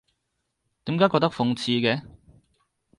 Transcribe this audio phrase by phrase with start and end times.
[0.85, 2.01] 點解覺得諷刺嘅？